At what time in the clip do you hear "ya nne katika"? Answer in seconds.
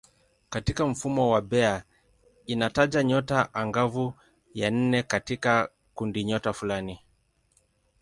4.53-5.69